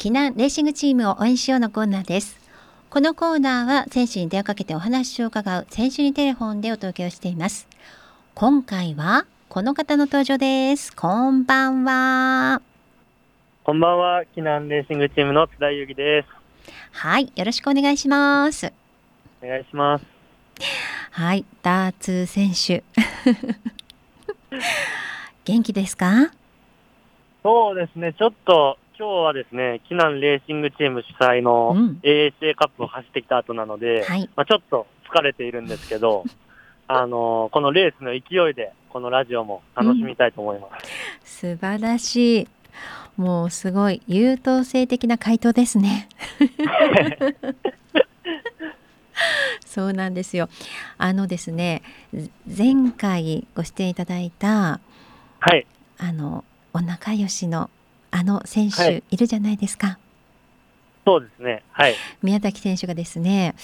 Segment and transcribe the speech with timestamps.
[0.00, 2.40] 避難レーシングチームを応援しようのコーナーです。
[2.88, 7.68] このコーナーは選手に電話かけてお話を伺う選手にテレフォンでお届けをしています。
[8.34, 10.96] 今回はこの方の登場です。
[10.96, 12.62] こんばんは。
[13.62, 14.22] こんばんは。
[14.34, 16.28] 避難レーシングチームの津田裕樹です。
[16.92, 17.30] はい。
[17.36, 18.72] よろしくお願いします。
[19.42, 20.04] お願いします。
[21.10, 21.44] はい。
[21.60, 22.82] ダーツ選手。
[25.44, 26.32] 元気ですか？
[27.42, 36.22] そうですね、ちょっと今日はですね、避難レーシングチーム主催の AHA カップを走ってきた後なので、うんはい、まあ、ちょっと疲れているんですけど、
[36.86, 40.68] あのこのレースの勢いで、このラジオも楽しみたいと思いま
[41.24, 41.46] す。
[41.46, 42.48] うん、素晴らしい。
[43.16, 46.06] もうすごい優等生的な回答ですね。
[49.64, 50.50] そうなんですよ。
[50.98, 51.80] あのですね、
[52.46, 54.78] 前回ご出演いただいた、
[55.38, 56.44] はい、あの
[56.74, 57.70] お仲良しの
[58.10, 59.86] あの選手いるじゃないですか。
[59.86, 59.96] はい、
[61.04, 61.62] そうですね。
[61.70, 61.94] はい。
[62.22, 63.54] 宮崎選手がですね、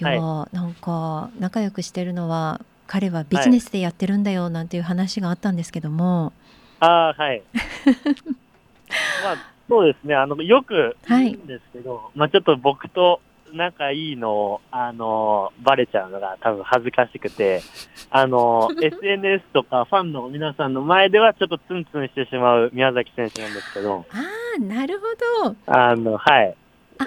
[0.00, 6.32] いや、はい、なんか仲良くしてるのは彼はビジネスでやってるんだよなんていう話があったんですけども。
[6.80, 7.42] ああはい。
[9.22, 9.36] まあ
[9.68, 10.14] そうですね。
[10.14, 13.20] あのよく言うんですけど、はい、まあちょっと僕と
[13.52, 17.62] 仲いいのあの、バレちゃうのが多分恥ずかしくて、
[18.10, 24.06] あの、 SNS とかファンの皆さんの前ではちょっとツンツンしてしまう宮崎選手なんですけど。
[24.10, 24.16] あ
[24.56, 25.06] あ、なるほ
[25.44, 25.56] ど。
[25.66, 26.56] あの、はい。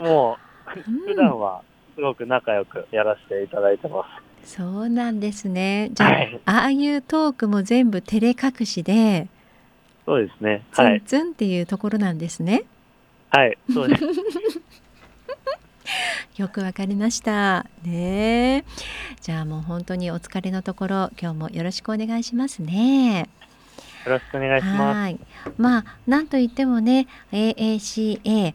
[0.02, 0.38] も
[0.76, 1.62] う、普段は
[1.96, 4.04] すごく仲良くやらせていただいてま
[4.44, 4.56] す。
[4.56, 5.90] そうなんですね。
[5.94, 9.28] じゃあ、はい、ああいうトークも全部照れ隠しで、
[10.06, 10.66] そうですね。
[10.74, 12.64] ツンツンっていうところなんですね。
[13.30, 14.04] はい、そうです。
[16.38, 17.66] よくわかりました。
[17.84, 18.64] ね
[19.22, 23.30] じゃあもう本当にお疲れのところ今日もよろしくお願いしますね。
[24.06, 25.16] よろしくお願いします。
[25.58, 28.54] まあなんといってもね AACA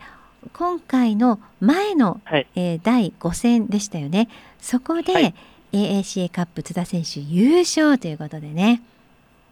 [0.53, 4.29] 今回の前の、はい、えー、第5戦でしたよね。
[4.59, 5.35] そこで、はい、
[5.73, 8.83] AACA カップ津田選手優勝ということでね。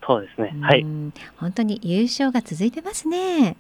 [0.06, 0.54] そうですね。
[0.60, 0.84] はい。
[1.36, 3.56] 本当に優勝が続いてますね。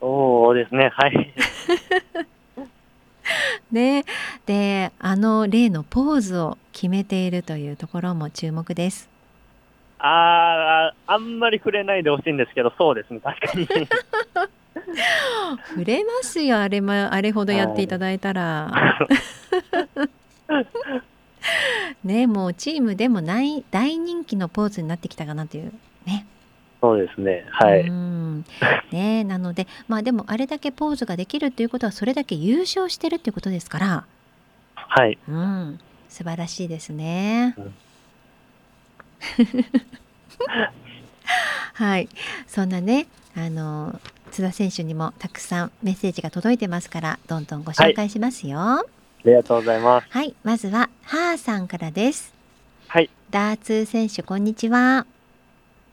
[0.00, 0.90] そうですね。
[0.94, 1.32] はい
[3.74, 4.04] ね、
[4.46, 9.10] であの例のポーズを決めているというところも注目です。
[9.98, 13.66] ああ、あんまり触れないでほしいんですけど、そうですね、確かに。
[15.68, 18.70] 触れますよ、あれも、あれほどやっていただいたら。
[22.04, 25.72] ね、もうチームでもない大人気のポーズになってきたかなという
[26.06, 26.26] ね。
[26.84, 27.46] そうですね。
[27.50, 27.90] はい。
[28.94, 34.04] ね、なので、まあでもあれだけポーズができるということはそれだけ優勝してるっていうことですから。
[34.74, 35.16] はい。
[35.26, 35.80] うん、
[36.10, 37.54] 素晴らしいですね。
[37.56, 37.74] うん、
[41.72, 42.08] はい、
[42.46, 43.98] そんなね、あの
[44.30, 48.58] 津田選手にもたくさんメッセージが届いてますから、どんどんご紹介しますよ。
[48.58, 48.84] は
[49.24, 50.06] い、ありがとうございます。
[50.10, 52.34] はい、まずははーさんからです。
[52.88, 53.08] はい。
[53.30, 55.06] ダーツ選手こんにちは。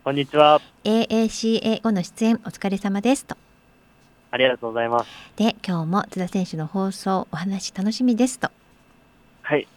[0.04, 0.60] こんにちは。
[0.84, 3.38] AACA 後の出演お疲れ様ですと。
[4.32, 5.08] ありがとうございます。
[5.36, 8.50] で、今日も津田選手の放送お話楽しみですと。
[9.44, 9.68] はい。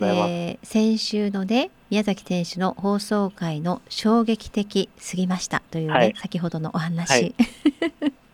[0.00, 7.34] えー、先週のね宮崎選手の放送回の衝撃的すぎましたというね、はい、先ほどのお話。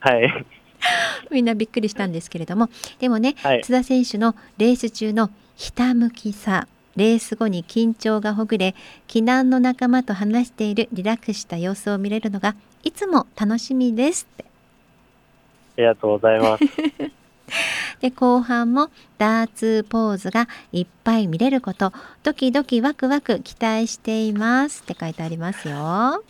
[0.01, 0.21] はい。
[0.21, 0.47] はい、
[1.33, 2.69] みんなびっくりしたんですけれども、
[2.99, 6.69] でもね、はい、津田選手のレース中のひたむきさ、
[7.01, 8.75] レース後に緊張がほぐれ
[9.09, 14.29] 避難の仲間と話しているリラックスした様子を見れるのがいつも楽しみです。
[14.31, 16.65] ってありがとうございます。
[18.01, 26.23] で後半もダーツポーズがいっぱい見れることドキドキワクワク期待していますって書いてありますよ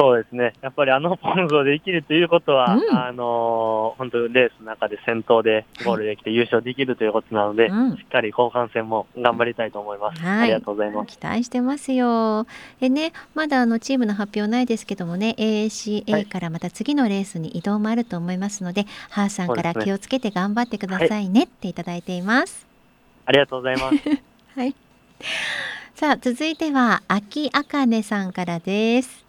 [0.00, 0.52] そうですね。
[0.60, 10.22] やっぱりあのポンズをできるということは、うん、あの本当レースの中で先頭でゴールできて優勝できるということなので、はい、しっかり後半戦も頑張りたいと思います。
[10.22, 11.18] はい、ありがとうございます。
[11.18, 12.46] 期待してますよ。
[12.78, 22.68] でね、まだあのチームの発表ないですけどもね、AACA からまた次のレースに移動もあると思いますので、はい、ハーさんから気をつけて頑張ってくださいねっていただいています。
[23.26, 23.96] ありがとうございます。
[24.54, 24.76] はい。
[25.96, 29.27] さあ続いては秋あかねさんからです。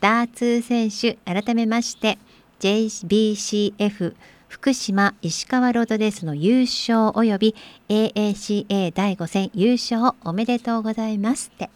[0.00, 2.18] ダーツ選手改めまして
[2.60, 4.14] JBCF
[4.48, 7.54] 福島石川ロードレースの優勝および
[7.88, 11.70] AACA 第5戦優勝おめでとうございますって。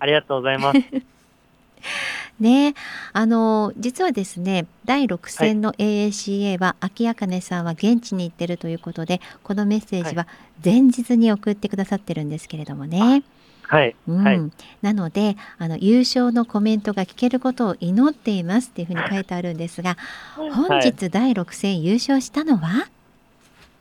[0.00, 0.78] ありがとうございます。
[2.40, 2.74] ね
[3.12, 10.26] あの実はですね第6戦の AACA は、秋あかねさんは現地に行ってるということでこのメッセージは
[10.64, 13.22] 前日に送ってくださってるんですけれどもね。
[13.68, 14.24] はい、うん。
[14.24, 14.50] はい
[14.82, 19.96] なのであの優勝のコメントが聞けることを祈っていますっていうふうに書いてあるんですが
[20.36, 20.82] 本はい。
[20.82, 22.88] 日第6戦優勝したのは、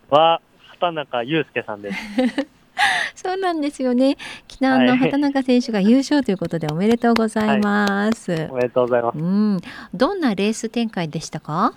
[0.10, 2.00] は畑中祐介さんです。
[3.16, 4.18] そうなんですよね。
[4.50, 4.98] 昨日のはい。
[4.98, 9.18] 畑中選手が優勝ということでおめでとうございます、おめでとうございます。
[9.18, 9.62] うん、
[9.94, 11.74] どんなレース展開でしたか？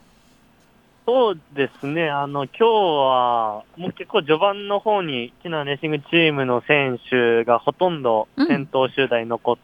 [1.06, 9.56] そうですね、あの今日はもう結構序盤の方にキナレーシングチームの選手がほとんど先頭集団に残っ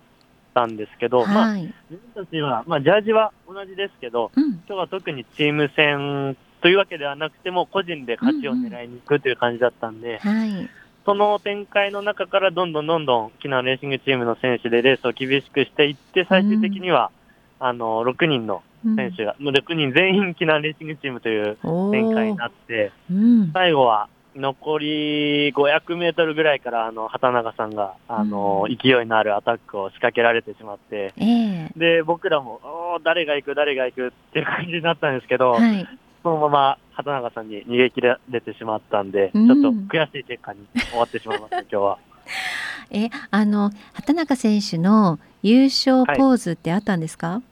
[0.55, 10.71] たんですけど、まあはい、自分たちは、まあ、ジャージは同じですけど、うん、今日は特にチーム戦というわけではなくても、個人で勝ちを狙いに行くという感じだったんで、はい、
[11.05, 17.11] その展開の中からどんどんどんどん、キナレーシングチームの選手でレースを厳しくしていって、最終的には、
[17.59, 21.57] あの6人のうん選手が、もう6人全員キナレーシングチームという
[21.93, 28.77] 展開になって、うん、最後は残り500メートルぐらいから、あの畑中さんがあの、うん。
[28.77, 31.71] 勢いのあるアタックを仕掛けられてしまって、ええ。
[31.77, 35.87] で僕らも、おー誰が行く、誰が行くっていう感じになったんですけど、はい、
[36.23, 39.47] そのまま畑中さんに逃げ切られてしまったんで、うん。
[39.47, 41.99] ちょっと悔しい結果に終わってしまいました、今日は。
[42.91, 47.43] えあの畑中選手の優勝ポーズってあったんですか、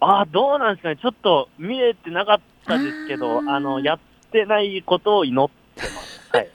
[0.00, 3.98] ああ、どうなんですかね、ちょっと見えてなかったですけど、あのやっ
[4.30, 6.20] てないことを祈ってます。
[6.32, 6.48] はい、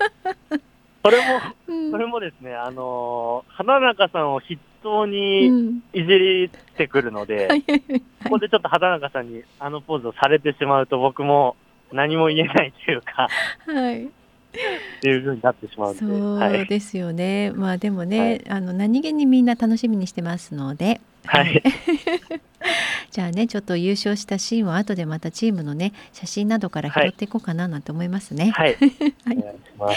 [1.04, 1.92] それもうん。
[1.92, 5.84] それもですね、あのー畑中さんを筆頭うにん。
[5.94, 7.48] いじりってくるので、はい。
[7.48, 11.56] はいはいここでちょっと畑中さんにあのポーズをされてしまうと、僕も
[11.92, 13.28] 何も言えないというか、
[13.66, 14.10] はい
[14.52, 16.62] っていう風になってしまうんで、そはい。
[16.64, 17.52] うですよね。
[17.52, 21.64] まあでもね、はいあの何気にみんな楽しみにしてますので、はい。
[23.10, 28.52] じゃあねちょっと優勝したシーンを後でまたチームのね写真などから拾っていこうかななんて思いますね。
[28.52, 28.78] はい。
[29.26, 29.96] はいお願い。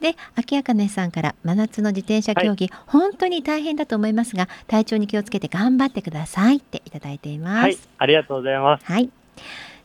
[0.00, 7.62] で秋あかねさんから真夏の自転車競技、本当に大変だと思いますが体調に気をつけて頑張ってくださいっていただいています。
[7.62, 7.78] はい。
[7.98, 8.84] ありがとうございます。
[8.84, 9.08] はい。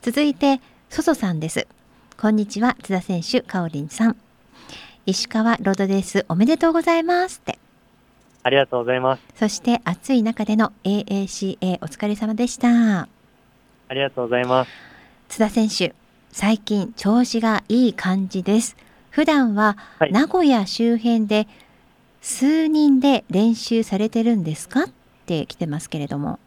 [0.02, 0.60] 続いて、
[0.90, 1.68] そそさんです。
[2.18, 4.16] こんにちは、津田選手、かおりんさん。
[5.06, 7.60] 石川ロードレースおめでとうございますって。
[8.42, 9.24] ありがとうございます。
[9.36, 13.02] そして暑い中での AACA お疲れ様でした。
[13.02, 13.08] あ
[13.94, 14.72] りがとうございます。
[15.28, 15.94] 津田選手、
[16.32, 18.78] 最近調子がいい感じです。
[19.10, 21.48] 普段ははい名古屋周辺で
[22.22, 24.84] 数人で練習されてるんですか？
[24.84, 24.88] っ
[25.26, 26.40] て来てますけれども。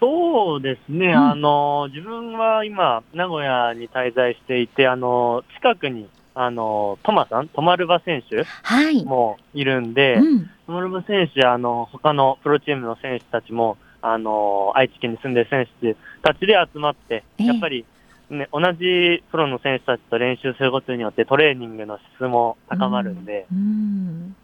[0.00, 9.04] そうですね、んあの、自分は今、名古屋に滞在していて、あの、近くに、あの、トマさん、トマルバ選手はい。
[9.04, 10.50] もいるんで、うん。
[10.66, 17.84] トマルバ選手、あの、他のプロチームの選手たちも、あの、愛知県に住んでる選手たちで集まって、ええやっぱり、
[18.30, 24.36] ね、同じプロの選手たちと練習することによってトレーニングの質も高まるんで、うん。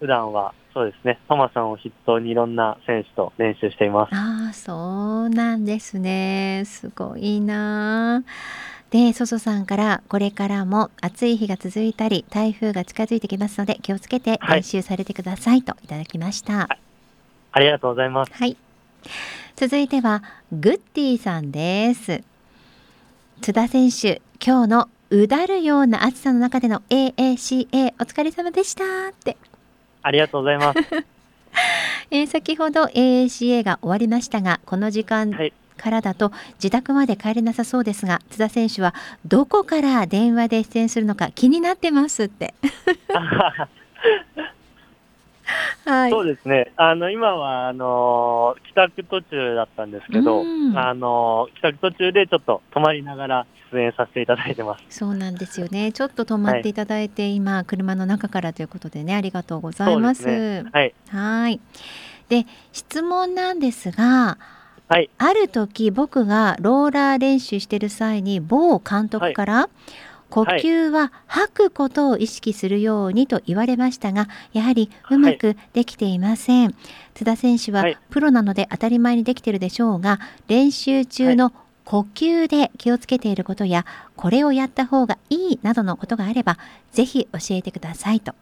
[0.00, 4.14] 普段はそうですね、トマさんを筆頭にいろんな選手と練習しています。
[4.14, 6.62] ああ、そうなんですね。
[6.64, 8.22] すごいな。
[8.90, 16.68] で、そそさんからこれからも暑い日が続いたり、台風が近づいてきますので気をつけてはい練習されてくださいといただきました。
[17.52, 18.32] ありがとうございます。
[18.32, 18.56] はい。
[19.56, 20.22] 続いては
[20.52, 22.22] グッディさんです。
[23.40, 29.36] 津田選手、今日のうだるような暑さの中での AACA お疲れ様でしたって。
[30.02, 30.78] ありがとうございます。
[32.12, 38.94] えー先ほど AACA が終わりましたが、この時間はいからだと自宅まで帰れなさそうですが、津田選手は
[39.24, 42.52] どこから電話で出演するのか気になってますって。
[45.86, 46.10] はい。
[46.10, 46.70] そうですね。
[46.76, 54.84] あの、今は、あのー帰宅途中だったんですけど、うんあのー帰宅途中でちょっと泊まりながら出演させていただいてます。
[54.90, 55.92] そうなんですよね。
[55.92, 60.22] ちょっと止まっていただいて、今車の中からということでね、ありがとうございます。
[60.22, 60.64] すね。
[60.72, 60.94] はい。
[61.08, 61.60] はい。
[62.28, 64.38] で、質問なんですが、
[64.88, 65.08] はい。
[65.18, 69.68] ある時僕がローラー練習してる際に某監督から、
[70.30, 76.74] 呼吸は吐くことを意識するようにと言われましたがやはりうまくできていません、
[77.14, 81.52] 津田選手ははいプロなので当たり前にできているでしょうが練習中の
[81.90, 86.56] 呼吸で気をつけていることやこれをやった方がいいなどのことがあれば
[86.92, 88.32] ぜひ教えてくださいと。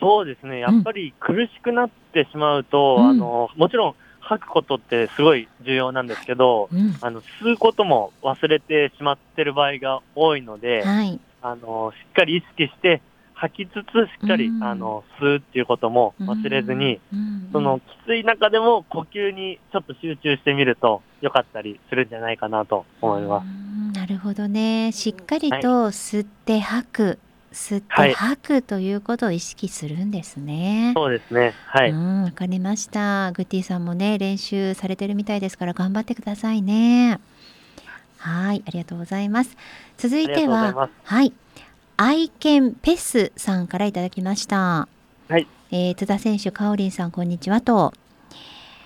[0.00, 0.58] そうですね。
[0.58, 3.08] やっぱり苦しくなってしまうと、うん。
[3.10, 6.96] あの、もちろん吐くことってすごい重要なんですけど、うん。
[7.00, 13.02] あの、吸うことも忘れてしまってる場合が多いので、はい、あの、しっかり意識して
[13.34, 14.64] 吐きつつ、しっかり、うん。
[14.64, 17.50] あの、吸うっていうことも忘れずに、うん。
[17.52, 23.44] そのきつい中でも呼吸にちょっと集中してみると良かったりするんじゃないかなと思います。
[23.44, 25.56] うんなるほどねしっかりと
[25.88, 27.18] 吸って吐く
[27.52, 30.92] 吸って吐くということを意識するんですね。
[30.94, 31.52] そうですね。
[31.66, 31.90] はい。
[31.90, 33.32] うん、わかりました。
[33.32, 37.18] グッティさんもね、練習されてるみたいですから頑張ってくださいね。
[38.18, 39.56] はい、ありがとうございます。
[39.98, 41.32] 続いては、はい、
[41.96, 44.86] 愛犬ペスさんからいただきました。
[45.28, 45.46] はい。
[45.72, 47.92] えー、津田選手、かおりんさん、こんにちはと。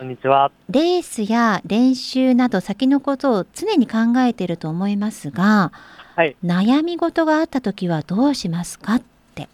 [0.04, 0.52] こんにちは。
[0.68, 5.73] レースや練習など先のことを常に考えていると思いますが、
[6.14, 9.02] はい、悩み事があった時はどうしますかっ
[9.34, 9.49] て。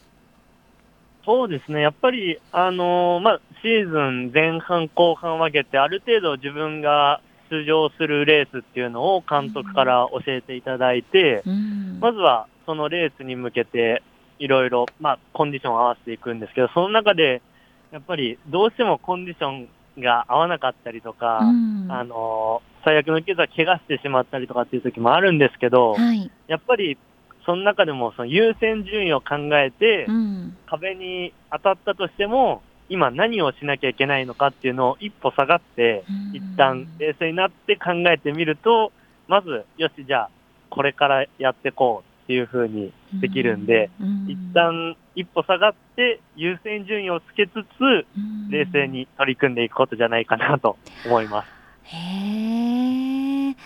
[1.24, 1.80] そうですね。
[1.80, 14.02] やっぱり、あのー、まあ、シーズン前半後半分けて、ある程度自分が出場するレースっていうのを監督から教えていただいて、うん、まずはそのレースに向けて、
[14.40, 17.40] いろいろ、まあ、コンディションを合わせていくんですけど、その中で、
[17.92, 19.68] やっぱりどうしてもコンディション
[20.00, 26.98] が合わなかったりとか、うん、あの、最悪のケースは怪我してしまったりとかっていう時もあるんですけど、はい、やっぱり
[27.44, 38.92] その中でもその優先順位を考えて、うん、壁に当たったとしても、今何をしなきゃいけないのかっていうのを一歩下がって、うん、一旦冷静になって考えてみると、
[39.28, 40.30] まず、よし、じゃあ、
[40.70, 48.06] これからやっていこうっていうふうにできるんで、うん、一旦一歩下がって優先順位をつけつつ、
[48.50, 51.48] 冷静に取り組んでいくことじゃないかなと思います。
[51.82, 51.96] へ
[53.50, 53.56] え、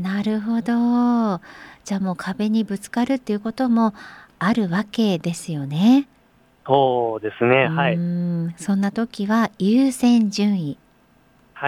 [0.00, 1.42] なるほど。
[1.84, 3.92] じゃあもう壁にぶつかるっていうことも
[4.38, 6.08] あるわけですよね。
[6.66, 7.68] そうですね。
[7.68, 7.98] はい。
[8.56, 10.78] そんな時は優先順位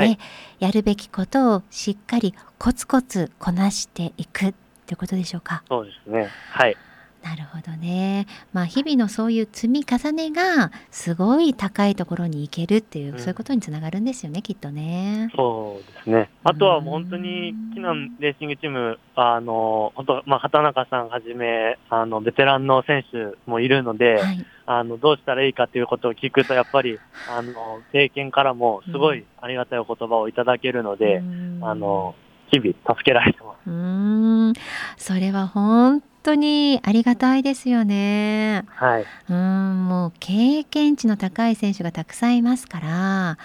[0.00, 0.18] で
[0.58, 4.54] やるべきことをしっかりコツコツこなしていく
[4.86, 5.64] ってことでしょうか？
[5.68, 6.28] そうですね。
[6.52, 6.76] はい。
[7.24, 8.28] なるほどね。
[8.52, 15.28] まあ日々のそういう積み重ねがすごい高いところに行けるっていう、うん、そういうことにつながるんですよね、きっとね。
[15.34, 16.30] そうですね。
[16.44, 27.00] あとは本当に、キナンレーシングチーム、あの、本当、まあ、畑中さんはじめ、あの、ベテランの選手もいるので、はい、あの、どうしたらいいかということを聞くと、やっぱり、
[27.36, 31.24] あの、経験からもすごいありがたいお言葉をいただけるので、
[31.62, 32.14] あの、
[32.52, 34.52] 日々助けられてうん、
[34.96, 38.64] それは本当にありがたいですよね。
[38.68, 39.06] はい。
[39.28, 43.38] うん、もう経験値の高い選手がたくさんいますから。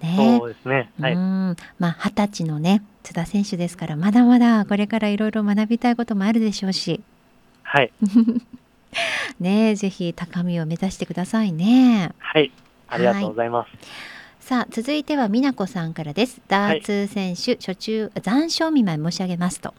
[0.00, 0.90] ね、そうですね。
[1.00, 1.14] はい。
[1.14, 7.00] うん、まあ二十歳のね津田選手ですからまだまだこれからいろいろ学びたいこともあるでしょうし。
[7.62, 7.92] はい。
[9.40, 12.12] ねぜひ高みを目指してくださいね。
[12.18, 12.52] はい。
[12.88, 13.70] ありがとうございます。
[13.70, 13.78] はい
[14.44, 16.38] さあ続いては美奈子さんからです。
[16.48, 19.72] ダーツ選手、はい、初中残暑見舞い申し上げますと。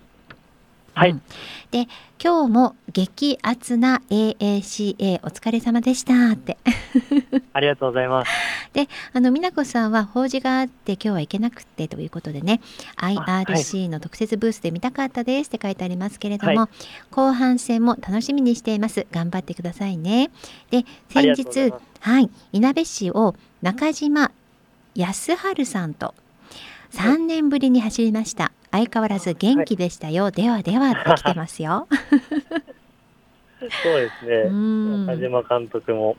[0.95, 1.21] はい、うん、
[1.69, 1.87] で
[2.19, 6.57] 今日も激アツな AACA お疲れ様でしたって。
[7.53, 8.31] ありがとうございます。
[8.73, 12.59] であの美奈子さんは法事があって今日は行けなくてということでね
[12.97, 16.69] IRC の特設ブースで見たかったですって書いてありますけれども、はい、
[17.11, 19.05] 後半戦も楽しみにしています。
[19.11, 20.31] 頑張ってくださいね。
[20.71, 22.31] で先日はい。
[22.51, 24.31] いなべ市を中島
[24.95, 26.15] 康春さんと
[26.91, 28.53] 3年ぶりに走りました。
[28.71, 31.87] 相変わらず元気でしたよ、はい、ではではって来てますよ。
[33.59, 34.49] そうですね、
[35.05, 36.15] 中島監督も。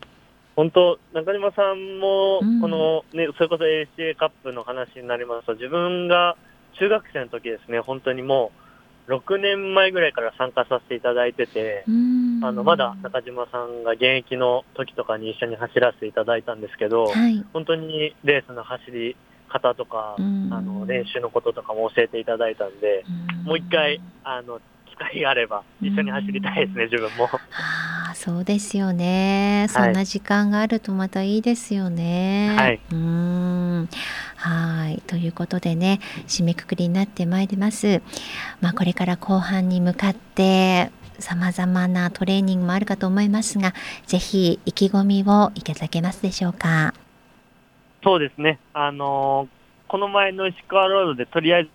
[0.56, 6.36] 本当、中島さんも、この、ね、それこそ ACA カップの話になりますと、自分が
[6.78, 8.65] 中学生の時ですね、本当にもう、
[9.08, 19.16] 6年前ぐらいから参加させていただいてて、あの、まだ中島さんが現役の時とかに一緒に走らせていただいたんですけど、はい、本当にレースの走り
[19.48, 23.04] 方とか、あの練習のこととかも教えていただいたんで、
[23.44, 24.60] もう一回あの
[24.98, 27.28] 機会があれば一緒に走りたいですね、自分も。
[27.52, 29.66] あそうですよね。
[29.68, 32.54] そんな時間があるとまたいいですよね。
[32.56, 32.80] はい。
[32.90, 33.88] うん
[34.36, 38.00] はいということでね締めくくりになってまいります。
[38.60, 43.74] まあ、これから後半に向かってさまざまなトレーニングもあるかと思いますが
[44.06, 46.94] ぜひ意気込みをいただけますでしょうか？
[48.02, 48.60] そうですね。
[48.72, 51.70] あのー、この前の石川ロードでとりあえず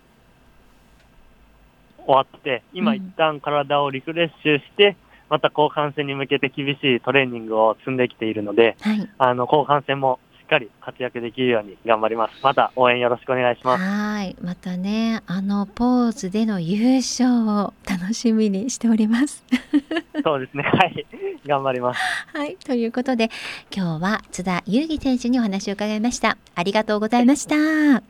[2.06, 4.96] 終わって、今一旦体をリフレッシュして、うん、
[5.30, 10.18] また後半戦に向けて厳しいトレーニングを積んできているので、はい、あの、後半戦も
[10.52, 12.34] かり活躍できるように頑張ります。
[12.42, 13.82] また応援よろしくお願いします。
[13.82, 19.44] はい、またね、あのポーズでの優勝を楽しみにしております。
[20.22, 20.62] そうですね。
[20.62, 21.06] はい、
[21.46, 22.00] 頑張ります。
[22.36, 23.30] はい、ということで、
[23.74, 26.36] 今日は津田裕樹選手にお話を伺いました。
[26.54, 28.02] ありがとうございました。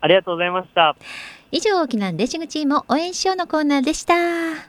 [0.00, 0.96] ありがとうございました。
[1.52, 4.64] 以上、沖縄レーシングチーム応援しようのコーナーでした。